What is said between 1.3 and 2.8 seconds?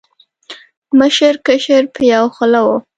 کشر په یو خوله و